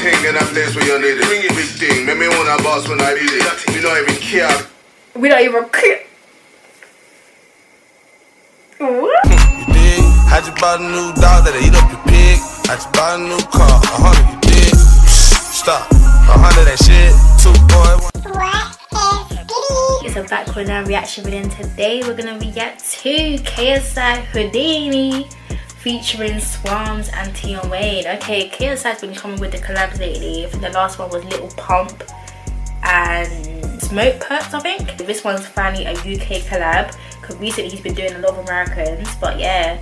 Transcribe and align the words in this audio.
thing 0.00 0.24
in 0.24 0.34
a 0.34 0.44
place 0.52 0.74
where 0.74 0.86
you 0.88 0.96
need 0.96 1.20
it. 1.20 1.26
Bring 1.28 1.44
it, 1.44 1.52
big 1.52 1.70
thing. 1.76 2.06
Make 2.06 2.16
me 2.16 2.28
wanna 2.28 2.56
boss 2.64 2.88
when 2.88 3.00
I 3.00 3.12
did 3.12 3.28
it. 3.28 3.76
You 3.76 3.82
don't 3.84 3.98
even 4.00 4.16
care. 4.16 4.56
We 5.14 5.28
don't 5.28 5.44
even 5.44 5.68
care. 5.68 6.00
What? 8.80 9.24
You 9.28 9.64
dig? 9.68 10.00
I 10.32 10.40
just 10.40 10.56
bought 10.56 10.80
a 10.80 10.88
new 10.88 11.12
dog 11.20 11.44
that'll 11.44 11.60
eat 11.60 11.76
up 11.76 11.84
your 11.92 12.00
pig. 12.08 12.40
I 12.72 12.80
just 12.80 12.90
bought 12.96 13.20
a 13.20 13.28
new 13.28 13.42
car, 13.52 13.76
a 13.76 13.96
hundred, 14.00 14.24
you 14.32 14.40
dig? 14.40 14.74
Stop, 15.60 15.84
a 15.92 16.36
hundred 16.40 16.64
that 16.64 16.80
shit. 16.80 17.12
Two 17.44 17.52
boy, 17.68 18.00
one. 18.00 18.10
It's 20.02 20.16
a 20.16 20.24
back 20.24 20.46
with 20.56 20.70
a 20.70 20.82
reaction 20.84 21.24
video 21.24 21.42
and 21.42 21.52
today 21.52 22.02
we're 22.02 22.16
gonna 22.16 22.38
react 22.38 22.90
to 23.02 23.36
KSI 23.44 24.24
Houdini 24.32 25.28
featuring 25.80 26.34
Swarmz 26.34 27.10
and 27.14 27.34
Tion 27.34 27.70
Wayne. 27.70 28.06
Okay, 28.06 28.50
KSI's 28.50 29.00
been 29.00 29.14
coming 29.14 29.40
with 29.40 29.52
the 29.52 29.58
collabs 29.58 29.98
lately. 29.98 30.44
I 30.44 30.48
think 30.48 30.62
the 30.62 30.70
last 30.70 30.98
one 30.98 31.08
was 31.10 31.24
Lil 31.24 31.48
Pump 31.56 32.02
and 32.82 33.64
Smokepurpp, 33.80 34.52
I 34.52 34.60
think. 34.60 34.98
This 34.98 35.24
one's 35.24 35.46
finally 35.46 35.86
a 35.86 35.92
UK 35.92 36.42
collab 36.44 36.94
because 37.20 37.36
recently 37.38 37.70
he's 37.70 37.80
been 37.80 37.94
doing 37.94 38.12
a 38.12 38.18
lot 38.18 38.34
of 38.34 38.44
Americans, 38.46 39.08
but 39.20 39.38
yeah. 39.38 39.80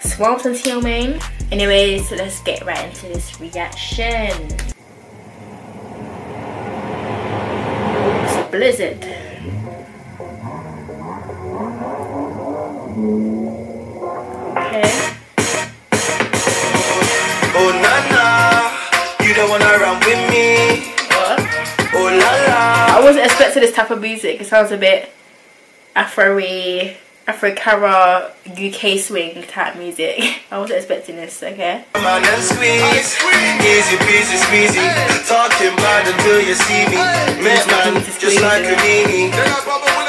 Swarmz 0.00 0.46
and 0.46 0.56
Tion 0.56 0.84
Wayne. 0.84 1.20
Anyways, 1.50 2.12
let's 2.12 2.40
get 2.42 2.64
right 2.64 2.88
into 2.88 3.08
this 3.08 3.40
reaction. 3.40 4.48
It's 8.22 8.50
blizzard. 8.52 9.04
Okay. 14.76 14.92
Oh, 17.56 17.72
Nana, 17.80 19.24
you 19.26 19.32
don't 19.32 19.48
wanna 19.48 19.64
run 19.80 19.96
with 20.00 20.20
me. 20.28 20.92
What? 21.16 21.40
Oh, 21.96 22.12
la 22.12 22.32
la. 22.44 22.98
I 22.98 23.00
wasn't 23.02 23.24
expecting 23.24 23.62
this 23.62 23.74
type 23.74 23.90
of 23.90 24.02
music. 24.02 24.38
It 24.38 24.46
sounds 24.46 24.72
a 24.72 24.76
bit 24.76 25.10
Afro-y, 25.94 26.94
Afro-Cara, 27.26 28.32
UK 28.52 28.98
swing 28.98 29.42
type 29.44 29.76
music. 29.76 30.20
I 30.50 30.58
wasn't 30.58 30.76
expecting 30.76 31.16
this, 31.16 31.42
okay? 31.42 31.84
Come 31.94 32.04
on 32.04 32.22
and 32.22 32.42
squeeze. 32.42 33.16
Easy 33.64 33.96
peasy 33.96 34.36
squeezy. 34.44 34.84
Talking 35.26 35.74
bad 35.80 36.04
until 36.06 36.42
you 36.42 36.52
see 36.52 36.84
me. 36.92 37.00
Met 37.42 37.66
man, 37.66 38.04
just 38.20 38.42
like 38.42 38.62
Houdini. 38.64 39.30
Hey, 39.32 40.05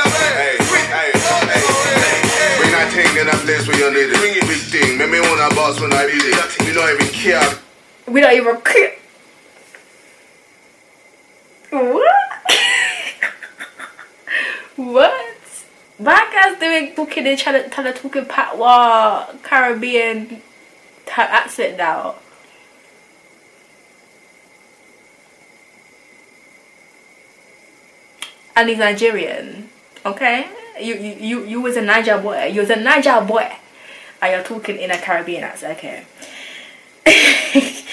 thing 2.98 3.22
in 3.22 3.28
a 3.28 3.38
place 3.46 3.68
where 3.68 3.78
you 3.78 3.90
need 3.94 4.12
it. 4.12 4.18
Bring 4.18 4.36
it, 4.36 4.42
big 4.42 4.64
thing. 4.74 4.98
Make 4.98 5.12
me 5.12 5.20
wanna 5.20 5.54
boss 5.54 5.80
when 5.80 5.94
I 5.94 6.08
did 6.08 6.16
it. 6.16 6.68
You 6.68 6.74
don't 6.74 6.90
even 6.96 7.08
care. 7.14 7.60
We 8.08 8.22
don't 8.22 8.34
even 8.34 8.62
care. 8.62 8.96
What? 11.70 12.52
what? 14.78 15.36
My 16.00 16.28
guy's 16.34 16.60
doing 16.60 16.96
booking 16.96 17.28
and 17.28 17.38
trying 17.38 17.64
to, 17.64 17.70
trying 17.70 17.94
to 17.94 18.00
talk 18.00 18.16
in 18.16 18.26
patois, 18.26 19.28
Caribbean 19.44 20.42
type 21.06 21.30
accent 21.30 21.78
now. 21.78 22.16
And 28.56 28.70
he's 28.70 28.80
Nigerian, 28.80 29.70
okay? 30.08 30.48
You 30.80 30.96
you 30.96 31.46
you, 31.46 31.62
was 31.62 31.78
a 31.78 31.82
Naija 31.82 32.22
boy. 32.22 32.46
You 32.46 32.62
was 32.62 32.70
a 32.70 32.76
Naija 32.76 33.28
boy, 33.28 33.52
and 34.22 34.32
you're 34.32 34.44
talking 34.44 34.78
in 34.78 34.92
a 34.92 34.98
Caribbean 34.98 35.44
accent, 35.44 35.78
okay? 35.78 36.06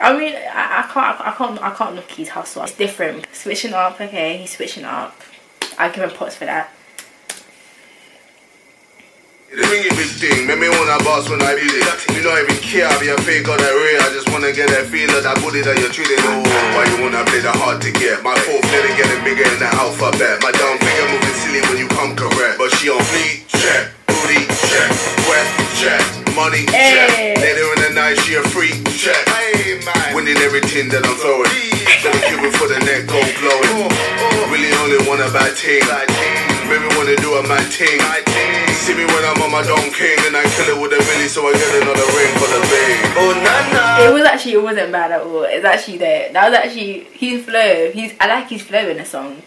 I 0.00 0.18
mean, 0.18 0.34
I, 0.34 0.84
I 0.84 0.92
can't, 0.92 1.20
I 1.20 1.32
can't, 1.32 1.62
I 1.62 1.70
can't 1.70 1.94
knock 1.96 2.10
his 2.10 2.30
hustle. 2.30 2.62
It's 2.64 2.76
different. 2.76 3.26
Switching 3.32 3.72
up, 3.74 4.00
okay? 4.00 4.36
He's 4.38 4.56
switching 4.56 4.84
up. 4.84 5.20
I 5.78 5.88
give 5.88 6.04
him 6.04 6.10
props 6.10 6.36
for 6.36 6.44
that. 6.46 6.70
Bring 9.54 9.86
it, 9.86 9.94
big 9.94 10.10
thing. 10.18 10.50
Make 10.50 10.58
me 10.58 10.66
wanna 10.66 10.98
boss 11.06 11.30
when 11.30 11.38
I 11.38 11.54
did 11.54 11.70
it. 11.70 11.86
You 12.10 12.26
don't 12.26 12.34
even 12.42 12.58
care 12.58 12.90
if 12.90 13.06
you're 13.06 13.18
fake 13.22 13.46
or 13.46 13.54
that 13.54 13.70
real. 13.70 14.02
I 14.02 14.10
just 14.10 14.26
wanna 14.34 14.50
get 14.50 14.66
that 14.74 14.90
feel 14.90 15.06
of 15.14 15.22
that 15.22 15.38
booty 15.38 15.62
that 15.62 15.78
you're 15.78 15.94
treating. 15.94 16.18
Oh, 16.26 16.42
why 16.74 16.82
you 16.90 16.98
wanna 16.98 17.22
play 17.22 17.38
the 17.38 17.54
hard 17.62 17.78
to 17.86 17.90
get? 17.94 18.18
My 18.26 18.34
fourth 18.34 18.66
letter 18.74 18.90
getting 18.98 19.22
bigger 19.22 19.46
in 19.46 19.58
the 19.62 19.70
alphabet. 19.78 20.42
My 20.42 20.50
dumb 20.58 20.74
finger 20.82 21.06
moving 21.06 21.38
silly 21.38 21.62
when 21.70 21.78
you 21.78 21.86
come 21.86 22.18
correct. 22.18 22.58
But 22.58 22.74
she 22.82 22.90
on 22.90 22.98
fleek, 22.98 23.46
check. 23.46 23.94
Booty, 24.10 24.42
check. 24.42 24.90
Breath, 25.22 25.50
check. 25.78 26.02
Money, 26.34 26.66
check. 26.66 27.14
Hey. 27.14 27.38
Later 27.38 27.70
in 27.78 27.80
the 27.86 27.90
night, 27.94 28.18
she 28.26 28.34
a 28.34 28.42
freak, 28.42 28.74
check. 28.90 29.22
Hey, 29.30 29.78
man. 29.86 30.18
Winning 30.18 30.38
everything 30.42 30.90
that 30.90 31.06
I'm 31.06 31.14
throwing. 31.22 31.46
Steady 32.02 32.26
Cuban 32.26 32.50
for 32.58 32.66
the 32.66 32.82
neck, 32.82 33.06
gold 33.06 33.30
glowing. 33.38 33.86
Oh, 33.86 33.86
oh. 33.86 34.50
Really 34.50 34.74
only 34.82 34.98
want 35.06 35.22
a 35.22 35.30
bad 35.30 35.54
team. 35.54 35.86
Baby 36.66 36.90
wanna 36.98 37.14
do 37.22 37.38
a 37.38 37.42
mad 37.46 37.70
thing. 37.70 38.02
See 38.84 38.92
me 38.92 39.06
when 39.06 39.24
I'm 39.24 39.40
on 39.40 39.50
my 39.50 39.62
Don 39.62 39.88
King 39.96 40.18
and 40.28 40.36
I 40.36 40.44
kill 40.44 40.76
it 40.76 40.78
with 40.78 40.92
a 40.92 41.00
milli 41.08 41.26
so 41.26 41.48
I 41.48 41.52
get 41.52 41.72
another 41.80 42.04
ring 42.12 42.36
for 42.36 42.52
the 42.52 42.60
bang. 42.68 43.00
Oh, 43.16 43.32
Nana. 43.32 44.04
It 44.04 44.12
was 44.12 44.24
actually, 44.28 44.52
it 44.52 44.62
wasn't 44.62 44.92
bad 44.92 45.10
at 45.10 45.22
all. 45.22 45.44
It's 45.44 45.64
actually 45.64 45.96
there. 45.96 46.30
That 46.34 46.50
was 46.50 46.58
actually 46.58 47.04
his 47.16 47.46
flow. 47.46 47.90
He's, 47.92 48.12
I 48.20 48.26
like 48.26 48.50
his 48.50 48.60
flow 48.60 48.86
in 48.86 48.98
the 48.98 49.06
song. 49.06 49.40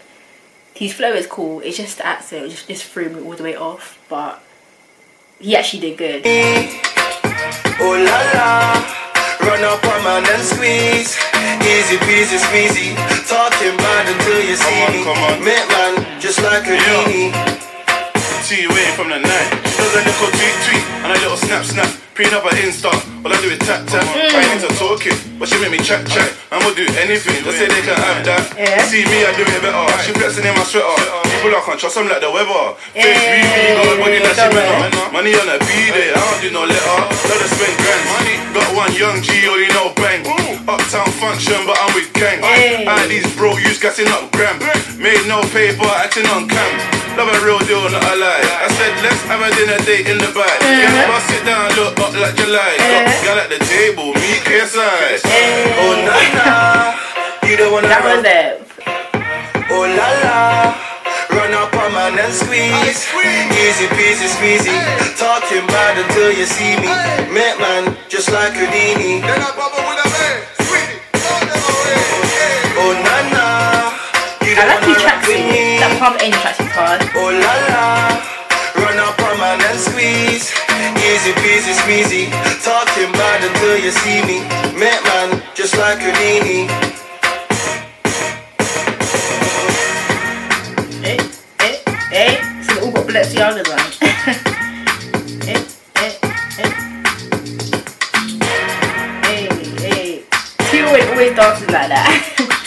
His 0.74 0.92
flow 0.92 1.12
is 1.12 1.28
cool. 1.28 1.60
It's 1.60 1.76
just 1.76 1.98
the 1.98 2.06
accent 2.06 2.50
just 2.50 2.66
just 2.66 2.82
threw 2.82 3.10
me 3.10 3.22
all 3.22 3.34
the 3.34 3.44
way 3.44 3.54
off. 3.54 3.96
But 4.08 4.42
he 5.38 5.54
actually 5.54 5.82
did 5.86 5.98
good. 5.98 6.22
Oh 7.78 7.94
la 7.94 8.18
la, 8.34 8.74
run 9.46 9.62
up 9.62 9.84
on 9.86 10.02
man 10.02 10.26
and 10.34 10.42
squeeze. 10.42 11.14
Easy 11.62 11.94
peasy 12.06 12.42
squeezy. 12.42 12.94
Talking 13.30 13.76
bad 13.78 14.06
until 14.10 14.42
you 14.42 14.56
see 14.56 14.82
on, 14.82 14.92
me. 14.94 15.04
come 15.06 15.18
on. 15.30 15.44
Met 15.44 15.68
man, 15.70 16.20
just 16.20 16.42
like 16.42 16.66
a 16.66 16.74
Houdini. 16.74 17.47
See 18.48 18.64
you 18.64 18.72
waiting 18.72 18.96
from 18.96 19.12
the 19.12 19.20
night. 19.20 19.48
Does 19.76 19.92
a 19.92 20.00
little 20.08 20.32
tweet 20.32 20.56
tweet 20.64 20.80
and 21.04 21.12
a 21.12 21.20
little 21.20 21.36
snap 21.36 21.68
snap. 21.68 21.92
Preen 22.16 22.32
up 22.32 22.48
her 22.48 22.56
Insta. 22.56 22.88
All 23.20 23.28
I 23.28 23.36
do 23.44 23.52
is 23.52 23.60
tap 23.60 23.84
tap. 23.84 24.08
Trying 24.08 24.56
into 24.56 24.72
talking, 24.80 25.12
but 25.36 25.52
she 25.52 25.60
make 25.60 25.68
me 25.68 25.76
chat 25.84 26.00
chat. 26.08 26.32
I'ma 26.48 26.72
do 26.72 26.88
anything. 26.96 27.44
Just 27.44 27.60
say 27.60 27.68
they 27.68 27.84
can 27.84 27.92
have 27.92 28.24
that. 28.24 28.40
Yeah. 28.56 28.80
See 28.88 29.04
me, 29.04 29.28
I 29.28 29.36
do 29.36 29.44
it 29.44 29.60
better. 29.60 29.84
She 30.00 30.16
flexing 30.16 30.48
in 30.48 30.56
my 30.56 30.64
sweater. 30.64 30.96
People 31.28 31.52
I 31.52 31.60
can't 31.60 31.76
trust, 31.76 32.00
I'm 32.00 32.08
like 32.08 32.24
the 32.24 32.32
weather. 32.32 32.72
Face 32.96 33.04
Yeah. 33.04 33.36
really 33.36 33.76
got 33.76 33.84
a 33.84 33.94
body 34.00 34.18
like 34.24 34.32
she 34.40 34.48
better. 34.48 35.12
Money 35.12 35.32
on 35.36 35.48
a 35.52 35.60
B 35.68 35.68
day, 35.92 36.08
I 36.08 36.16
don't 36.16 36.40
do 36.40 36.48
no 36.48 36.64
letter. 36.64 36.98
Let 37.28 37.44
her 37.44 37.50
spend 37.52 37.76
grand. 37.84 38.02
Money 38.16 38.34
got 38.56 38.68
one 38.72 38.92
young 38.96 39.20
G, 39.20 39.44
only 39.44 39.68
know 39.76 39.92
bang. 39.92 40.24
Uptown 40.64 41.12
function, 41.20 41.68
but 41.68 41.76
I'm 41.84 41.92
with 41.92 42.08
gang. 42.16 42.40
Hey. 42.40 42.88
I 42.88 43.04
these 43.12 43.28
bro 43.36 43.60
use 43.60 43.76
gassing 43.76 44.08
up 44.08 44.32
gram. 44.32 44.56
Made 44.96 45.28
no 45.28 45.44
paper, 45.52 45.84
acting 46.00 46.24
on 46.32 46.48
cam. 46.48 47.07
Love 47.18 47.34
a 47.34 47.38
real 47.44 47.58
deal, 47.66 47.82
not 47.90 47.98
a 47.98 48.14
lie. 48.14 48.46
I 48.62 48.70
said 48.78 48.94
let's 49.02 49.18
have 49.26 49.42
a 49.42 49.50
dinner 49.58 49.74
date 49.82 50.06
in 50.06 50.18
the 50.22 50.30
bag. 50.30 50.54
Uh-huh. 50.62 51.10
Bust 51.10 51.34
down, 51.42 51.66
look 51.74 51.98
up 51.98 52.14
like 52.14 52.38
July. 52.38 52.78
Uh-huh. 52.78 53.26
Girl 53.26 53.38
at 53.42 53.50
the 53.50 53.58
table, 53.66 54.14
meet 54.22 54.38
KSI. 54.46 55.18
Oh 55.82 55.98
Nana, 56.06 56.94
you 57.50 57.58
don't 57.58 57.74
wanna 57.74 57.90
That 57.90 58.06
was 58.06 58.22
run. 58.22 58.30
it. 58.30 58.62
Oh 59.66 59.82
la 59.82 60.08
la, 60.22 60.78
run 61.34 61.52
up 61.58 61.74
on 61.74 61.90
man 61.90 62.14
and 62.22 62.30
squeeze. 62.30 63.10
Easy 63.66 63.90
peasy 63.98 64.30
squeezy. 64.30 64.70
Talking 65.18 65.66
bad 65.74 65.98
until 65.98 66.30
you 66.30 66.46
see 66.46 66.78
me. 66.78 66.86
Met 67.34 67.58
man, 67.58 67.98
just 68.08 68.30
like 68.30 68.54
Houdini. 68.54 69.26
Oh 69.26 69.97
Palm 76.08 76.16
Angel 76.22 76.40
tracksuit's 76.40 76.72
hard. 76.72 77.00
Oh 77.20 77.28
la 77.28 77.54
la, 77.68 78.16
run 78.80 78.96
up 78.96 79.20
on 79.28 79.36
man 79.36 79.60
and 79.60 79.78
squeeze. 79.78 80.48
Easy 81.04 81.32
peasy 81.36 81.74
squeezy. 81.80 82.24
Talking 82.64 83.12
bad 83.12 83.44
until 83.44 83.76
you 83.76 83.90
see 83.90 84.24
me. 84.24 84.40
Met 84.80 85.04
man, 85.04 85.42
just 85.54 85.76
like 85.76 85.98
Houdini. 86.00 86.64
Eh, 91.04 91.20
eh, 91.60 91.76
eh. 92.12 92.62
So 92.62 92.72
they 92.72 93.42
all 93.42 93.62
got 93.62 93.92
eh, 95.44 95.60
eh, 95.96 96.14
eh. 96.62 96.72
Hey, 99.26 99.44
hey. 99.84 100.24
He 100.70 100.80
always, 100.80 101.04
always 101.04 101.36
dances 101.36 101.68
like 101.68 101.88
that. 101.90 102.54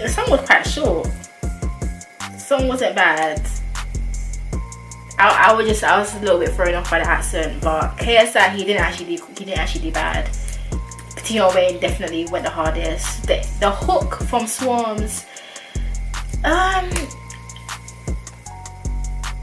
The 0.00 0.08
song 0.08 0.30
was 0.30 0.40
quite 0.40 0.66
short. 0.66 1.08
Song 2.38 2.68
wasn't 2.68 2.96
bad. 2.96 3.42
I, 5.18 5.50
I 5.50 5.52
was 5.52 5.68
just 5.68 5.84
I 5.84 5.98
was 5.98 6.14
a 6.14 6.20
little 6.20 6.38
bit 6.38 6.52
thrown 6.52 6.74
off 6.74 6.90
by 6.90 7.00
the 7.00 7.06
accent, 7.06 7.60
but 7.62 7.98
KSI 7.98 8.54
he 8.54 8.64
didn't 8.64 8.82
actually 8.82 9.16
do, 9.16 9.24
he 9.36 9.44
didn't 9.44 9.58
actually 9.58 9.82
do 9.82 9.92
bad. 9.92 10.30
Tion 11.22 11.54
Wayne 11.54 11.78
definitely 11.78 12.26
went 12.26 12.44
the 12.44 12.50
hardest. 12.50 13.26
The, 13.26 13.46
the 13.60 13.70
hook 13.70 14.14
from 14.22 14.44
Swarmz, 14.44 15.26
um, 16.44 16.88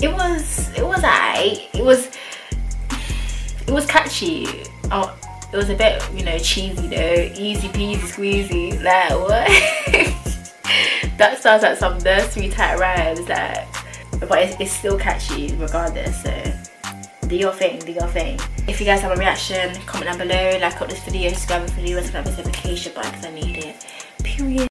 it 0.01 0.11
was 0.11 0.75
it 0.75 0.83
was 0.83 1.01
I 1.03 1.69
It 1.75 1.85
was 1.85 2.09
it 3.67 3.71
was 3.71 3.85
catchy. 3.85 4.63
Oh, 4.91 5.15
it 5.53 5.55
was 5.55 5.69
a 5.69 5.75
bit 5.75 6.03
you 6.15 6.25
know 6.25 6.39
cheesy 6.39 6.87
though. 6.87 7.31
Easy 7.35 7.67
peasy 7.69 7.97
squeezy. 7.97 8.81
Like 8.81 9.11
what? 9.11 9.93
that 11.17 11.41
sounds 11.41 11.63
like 11.63 11.77
some 11.77 11.97
nursery 11.99 12.49
type 12.49 12.79
rhymes. 12.79 13.27
Like, 13.27 13.67
but 14.19 14.39
it's, 14.39 14.59
it's 14.59 14.71
still 14.71 14.97
catchy 14.97 15.53
regardless. 15.55 16.23
So 16.23 16.53
do 17.27 17.35
your 17.35 17.53
thing, 17.53 17.79
do 17.79 17.91
your 17.91 18.07
thing. 18.07 18.39
If 18.67 18.79
you 18.79 18.85
guys 18.85 19.01
have 19.01 19.11
a 19.11 19.15
reaction, 19.15 19.73
comment 19.85 20.05
down 20.05 20.17
below. 20.19 20.59
Like 20.59 20.81
up 20.81 20.89
this 20.89 21.03
video, 21.03 21.29
subscribe 21.31 21.67
the 21.67 21.93
rest 21.95 22.13
of 22.13 22.25
this 22.25 22.37
notification 22.37 22.93
button 22.93 23.11
because 23.11 23.25
I 23.25 23.31
need 23.31 23.57
it. 23.57 23.85
Period. 24.23 24.67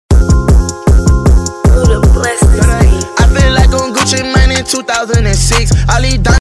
I 3.19 3.27
feel 3.29 3.53
like 3.53 3.73
on 3.75 3.95
Gucci 3.95 4.23
Mane 4.23 4.59
in 4.59 4.65
2006. 4.65 5.73
I 5.89 6.01
lead 6.01 6.27